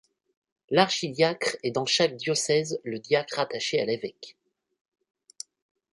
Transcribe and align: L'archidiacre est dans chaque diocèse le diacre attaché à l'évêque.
L'archidiacre 0.71 1.57
est 1.61 1.69
dans 1.69 1.85
chaque 1.85 2.15
diocèse 2.17 2.79
le 2.83 2.97
diacre 2.97 3.37
attaché 3.37 3.79
à 3.79 3.85
l'évêque. 3.85 4.35